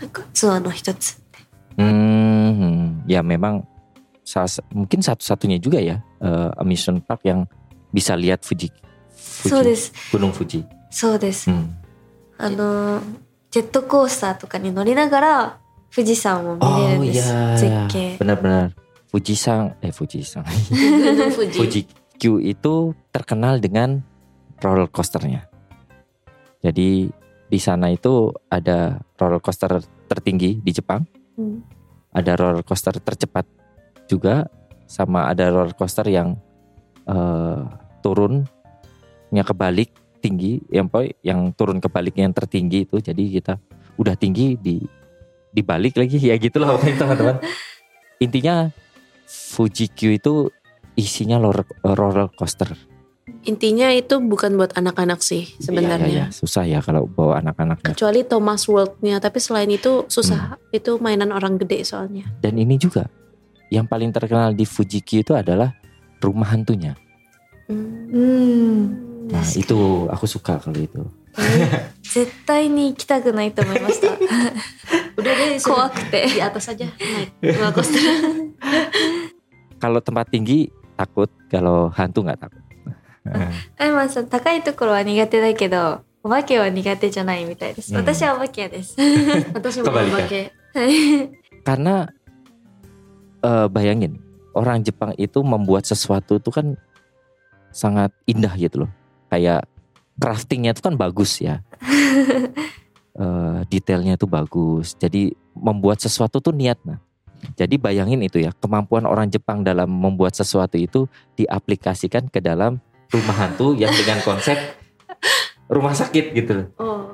[0.00, 1.20] なツアーの一つ。
[1.76, 3.64] うんいや memang
[4.72, 6.00] mungkin satu-satunya juga ya
[8.16, 8.72] リア、富士
[9.14, 10.32] そうです Gunung
[10.90, 11.50] そうです、
[12.38, 13.02] あの
[13.50, 15.58] ジェットコースターとかに乗りながら
[15.94, 17.88] 富士山を見れるんです、oh, yeah.
[17.88, 18.16] 絶景。
[18.18, 18.70] Benar-benar.
[19.12, 21.86] 富士山え富士山富士
[22.18, 24.02] Q itu terkenal dengan
[24.62, 25.46] roller coasternya.
[26.64, 27.10] Jadi
[27.44, 31.66] di sana itu ada roller coaster tertinggi di Jepang, うん。
[32.14, 33.42] ada roller coaster tercepat
[34.06, 34.46] juga,
[34.86, 36.38] sama ada roller coaster yang
[37.10, 37.60] eh,
[38.00, 39.90] turunnya kebalik
[40.22, 40.86] tinggi, yang
[41.26, 43.02] yang turun kebaliknya yang tertinggi itu.
[43.02, 43.58] Jadi kita
[43.98, 44.78] udah tinggi di
[45.50, 47.36] dibalik lagi ya gitulah pokoknya teman-teman.
[48.22, 48.70] Intinya
[49.26, 50.54] Fuji Q itu
[50.95, 52.73] isinya roller, roller coaster.
[53.45, 56.09] Intinya itu bukan buat anak-anak sih Iya, sebenarnya.
[56.11, 56.33] iya, iya.
[56.33, 57.93] susah ya kalau bawa anak-anaknya.
[57.95, 60.59] Kecuali Thomas World-nya, tapi selain itu susah.
[60.75, 62.25] Itu mainan orang gede soalnya.
[62.43, 63.07] Dan ini juga
[63.69, 65.71] yang paling terkenal di Fuji Q itu adalah
[66.19, 66.97] rumah hantunya.
[67.69, 69.29] うん。
[69.29, 69.77] Nah 確かに itu
[70.09, 71.05] aku suka kalau itu.
[72.01, 74.09] 絶対に行きたくないと思いました。
[75.15, 75.69] Udah deh, sudah.
[75.69, 76.27] 怖くて。
[76.33, 77.29] di atas aja naik
[77.61, 78.01] roller coaster.
[79.79, 82.63] Kalau tempat tinggi takut, kalau hantu nggak takut.
[83.77, 87.93] あいまさん、高いところは苦手だけど、お化けは苦手じゃないみたいです。
[87.93, 88.95] うん私はお化け屋です。
[89.53, 90.27] Atau mau Kebalikan.
[90.27, 91.31] pakai は い。
[91.63, 92.07] Karena
[93.43, 94.19] eh, bayangin
[94.53, 96.75] orang Jepang itu membuat sesuatu itu kan
[97.71, 98.91] sangat indah gitu loh.
[99.29, 99.65] Kayak
[100.19, 101.61] craftingnya itu kan bagus ya.
[103.19, 104.95] Eh, detailnya itu bagus.
[104.95, 107.03] Jadi membuat sesuatu tuh niat nah.
[107.55, 111.07] Jadi bayangin itu ya kemampuan orang Jepang dalam membuat sesuatu itu
[111.39, 114.59] diaplikasikan ke dalam rumah hantu yang dengan konsep
[115.71, 116.67] rumah sakit gitu loh.
[116.79, 117.05] oh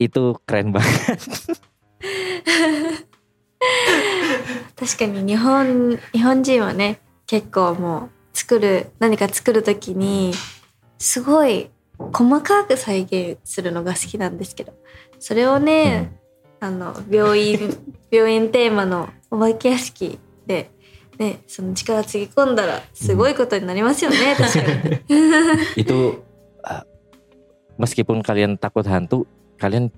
[0.00, 1.20] Itu keren banget.
[4.76, 10.34] 確かに日本、日本人はね、結構もう作る、何か作るときに、
[10.98, 14.74] すごい細かく再現するのが好きなんですけど、
[15.20, 16.15] それをね、
[16.60, 17.58] あの、病院、
[18.10, 20.70] 病院テーマのお化け屋敷で、
[21.18, 25.02] ね、その力つぎ込んだらすごいことになりますよね、確かに。
[25.76, 26.22] itu
[26.64, 26.82] uh,
[27.78, 29.26] meskipun kalian takut hantu,
[29.58, 29.90] kalian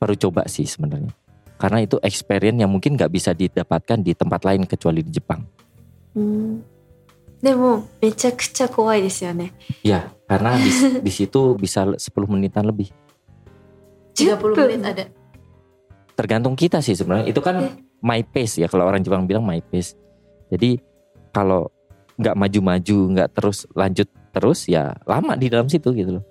[0.00, 1.12] perlu coba sih sebenarnya.
[1.58, 5.44] Karena itu experience yang mungkin nggak bisa didapatkan di tempat lain kecuali di Jepang.
[6.16, 6.64] うん
[7.42, 9.54] でも、めちゃくちゃ怖いですよね。
[9.84, 10.70] Ya, karena di,
[11.06, 12.90] di situ bisa 10 menitan lebih.
[14.18, 15.04] 30 10 menit ada.
[16.13, 17.29] tergantung kita sih sebenarnya.
[17.29, 17.71] Itu kan iya.
[18.01, 19.97] my pace ya kalau orang Jepang bilang my pace.
[20.53, 20.77] Jadi
[21.33, 21.69] kalau
[22.17, 26.25] nggak maju-maju, nggak terus lanjut terus ya lama di dalam situ gitu loh.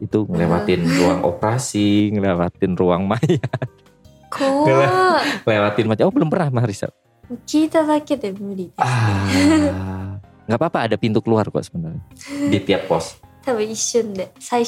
[0.00, 0.90] Itu ngelewatin ah.
[0.98, 3.42] ruang operasi, ngelewatin ruang maya.
[4.30, 4.66] Kok?
[5.46, 6.88] Ngelewatin macam oh belum pernah Marisa.
[7.46, 8.74] Kita sakit ya muri.
[8.74, 10.18] Ah,
[10.50, 12.02] nggak apa-apa ada pintu keluar kok sebenarnya
[12.52, 13.22] di tiap pos.
[13.40, 14.66] Tapi deh, saya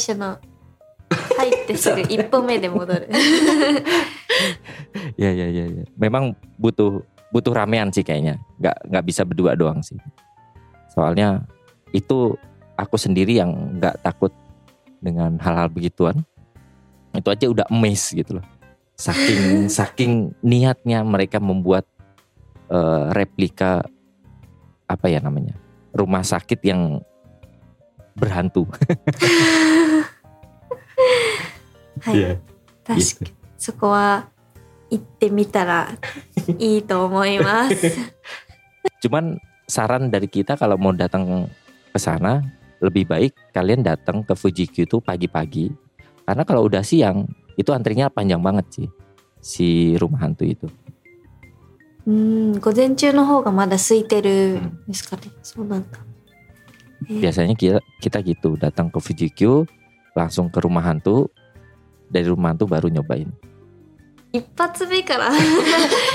[1.37, 3.09] 入ってすぐ一歩目で戻る
[5.17, 5.83] Ya ya ya ya.
[5.97, 7.01] Memang butuh
[7.33, 8.37] butuh ramean sih kayaknya.
[8.61, 9.97] Nggak nggak bisa berdua doang sih.
[10.93, 11.45] Soalnya
[11.89, 12.37] itu
[12.77, 14.29] aku sendiri yang nggak takut
[15.01, 16.21] dengan hal-hal begituan.
[17.17, 18.45] Itu aja udah emes gitu loh.
[18.97, 20.13] Saking saking
[20.45, 21.89] niatnya mereka membuat
[22.69, 23.85] eh, replika
[24.87, 25.57] apa ya namanya
[25.97, 27.01] rumah sakit yang
[28.17, 28.69] berhantu.
[32.01, 32.37] はい、 Iya.
[32.87, 34.29] 確かにそこは
[34.89, 35.97] 行ってみたら
[36.57, 37.91] いいと思います
[39.03, 39.37] Cuman
[39.67, 41.51] saran dari kita kalau mau datang
[41.91, 42.41] ke sana
[42.79, 45.73] lebih baik kalian datang ke Fuji-Q itu pagi-pagi.
[46.23, 48.87] Karena kalau udah siang itu antrinya panjang banget sih
[49.41, 49.67] si
[49.99, 50.67] rumah hantu itu.
[52.07, 55.99] うん午前中の方がまだ空いてるんですかね、そうなんだ、
[57.09, 59.67] えー Biasanya kita kita gitu datang ke Fuji-Q
[60.15, 61.27] langsung ke rumah hantu
[62.11, 63.29] dari rumah hantu baru nyobain.
[64.33, 65.31] 一発目から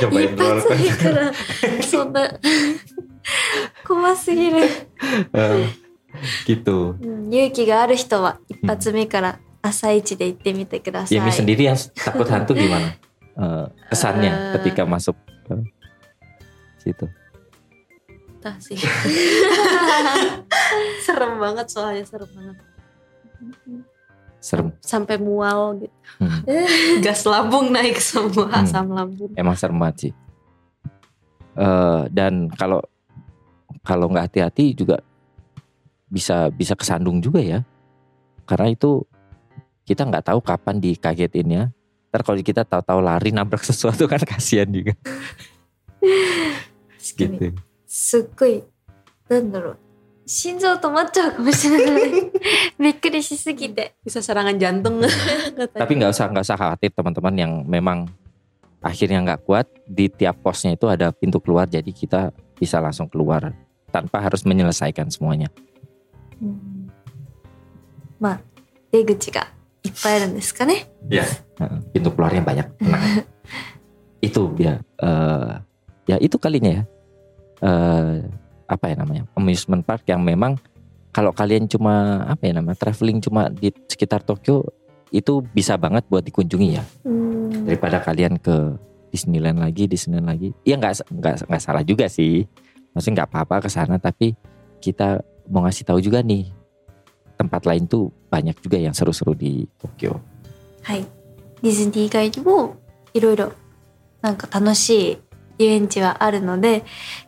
[0.00, 1.02] Cobain 一 roller 発目 coaster.
[1.02, 2.28] からそんな
[3.86, 4.58] 怖すぎる、
[5.32, 5.66] Eh,
[6.46, 6.94] gitu.
[7.00, 12.92] うん勇気がある人は一発目から朝一で行ってみてください、 Yemi sendiri yang takut hantu gimana?
[13.32, 14.60] Eh, kesannya Eh.
[14.60, 15.16] ketika masuk
[15.48, 15.54] ke
[16.84, 17.08] situ.
[18.42, 18.76] Entah sih.
[21.06, 22.56] serem banget soalnya serem banget.
[24.42, 24.74] Serem.
[24.82, 25.94] Sampai mual gitu.
[26.18, 26.42] Hmm.
[27.04, 28.58] Gas lambung naik semua Hmm.
[28.66, 29.30] asam lambung.
[29.38, 30.12] Emang serem banget sih.
[31.54, 32.82] Eh, dan kalau
[33.84, 34.98] kalau nggak hati-hati juga
[36.08, 37.60] bisa bisa kesandung juga ya.
[38.42, 39.06] Karena itu
[39.86, 41.70] kita nggak tahu kapan dikagetinnya.
[42.10, 44.92] Ntar kalau kita tahu-tahu lari nabrak sesuatu kan kasihan juga.
[46.02, 47.54] 確かに Gitu.
[47.86, 48.62] すっごい
[49.28, 49.78] なんだろう
[50.26, 52.30] 心臓止まっちゃうかもしれない
[52.78, 55.82] びっくりしすぎて Bisa serangan jantung katanya.
[55.82, 58.06] Tapi nggak usah nggak usah khawatir teman-teman yang memang
[58.82, 63.50] akhirnya nggak kuat di tiap posnya itu ada pintu keluar jadi kita bisa langsung keluar
[63.90, 65.50] tanpa harus menyelesaikan semuanya.
[66.42, 66.90] うん
[68.18, 68.40] まあ
[68.90, 69.50] 出口が
[69.82, 71.26] いっぱいあるんですかね Ya.
[71.92, 72.66] Pintu keluarnya banyak.
[72.78, 73.26] Tenang.
[74.22, 75.52] itu ya eh,
[76.06, 76.82] ya itu kalinya ya.
[77.62, 78.16] Eh,
[78.66, 79.24] apa ya namanya?
[79.36, 80.56] Amusement park yang memang
[81.12, 82.78] kalau kalian cuma apa ya namanya?
[82.78, 84.64] Traveling cuma di sekitar Tokyo
[85.12, 86.84] itu bisa banget buat dikunjungi ya.
[87.04, 88.80] うん、 daripada kalian ke
[89.12, 90.48] Disneyland lagi, Disneyland lagi.
[90.64, 92.48] Iya nggak nggak nggak salah juga sih.
[92.96, 94.32] Maksudnya nggak apa-apa ke sana, tapi
[94.80, 95.20] kita
[95.52, 96.48] mau ngasih tahu juga nih
[97.36, 100.16] tempat lain tuh banyak juga yang seru-seru di Tokyo.
[100.82, 101.06] はい
[101.62, 102.76] ディズニー以外にも
[103.14, 103.52] いろいろ
[104.20, 105.18] なんか楽しい
[105.58, 106.84] 遊園地はあるので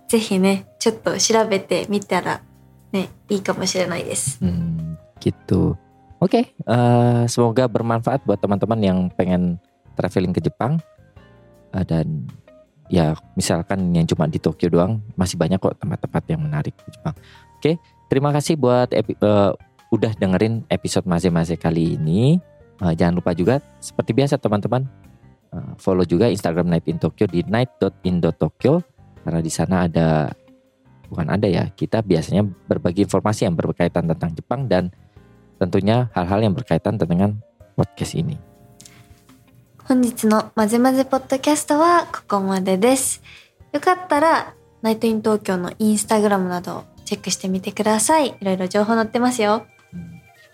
[0.09, 2.40] ぜひねちょっと調べてみたら
[2.92, 5.77] ねいいかもしれないです Hmm, gitu.
[6.20, 9.61] Oke, eh, semoga bermanfaat buat teman-teman yang pengen
[9.94, 10.81] traveling ke Jepang
[11.75, 12.31] Eh, dan
[12.87, 17.14] ya misalkan yang cuma di Tokyo doang masih banyak kok tempat-tempat yang menarik di Jepang.
[17.59, 19.53] Oke, terima kasih buat epi- eh,
[19.90, 22.38] udah dengerin episode masing-masing kali ini.
[22.79, 25.08] Eh, jangan lupa juga seperti biasa teman-teman eh,
[25.79, 28.83] follow juga Instagram Night in Tokyo di night.in.tokyo
[29.25, 30.33] karena di sana ada
[31.09, 34.90] bukan ada ya kita biasanya berbagi informasi yang berkaitan tentang Jepang dan
[35.59, 37.38] tentunya hal-hal yang berkaitan dengan
[37.79, 38.37] podcast ini.
[39.85, 43.23] 本日のまぜまぜポッドキャストはここまでです
[43.73, 49.66] よかったらナイトイン東京のインスタグラムなどをチェックしてみてくださいいろいろ情報載ってますよ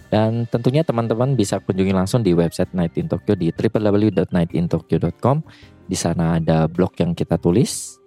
[0.10, 5.38] Dan tentunya teman-teman bisa kunjungi langsung di website Night in Tokyo di www.nightintokyo.com.
[5.86, 8.02] Di sana ada blog yang kita tulis,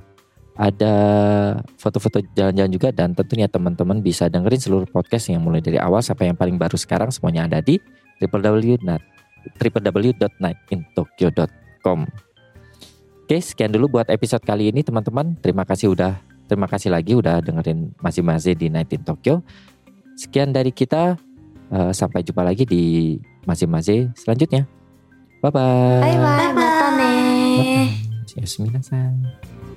[0.58, 0.94] ada
[1.78, 6.34] foto-foto jalan-jalan juga dan tentunya teman-teman bisa dengerin seluruh podcast yang mulai dari awal sampai
[6.34, 7.78] yang paling baru sekarang semuanya ada di
[8.18, 9.06] www.night-
[9.54, 11.98] www.nightintokyo.com.
[13.28, 15.38] Oke, sekian dulu buat episode kali ini teman-teman.
[15.38, 19.44] Terima kasih udah terima kasih lagi udah dengerin masing-masing di Night in Tokyo.
[20.18, 21.27] Sekian dari kita.
[21.68, 24.64] Uh, sampai jumpa lagi di masing-masing selanjutnya.
[25.44, 26.00] Bye bye.
[26.00, 26.52] Bye bye.
[26.56, 27.12] Mata ne.
[28.72, 29.76] Bye bye.